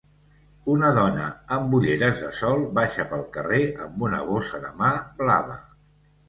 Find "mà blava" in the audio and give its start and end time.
4.81-5.61